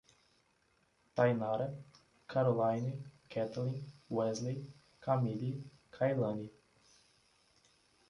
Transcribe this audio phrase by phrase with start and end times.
[1.15, 1.67] Thainara,
[2.27, 2.97] Karolaine,
[3.29, 6.49] Ketelin, Ueslei e Camilly, Kaylane